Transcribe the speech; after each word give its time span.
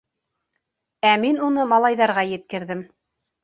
Ә 1.11 1.11
мин 1.25 1.39
уны 1.49 1.67
малайҙарға 1.75 2.27
еткерҙем. 2.33 2.87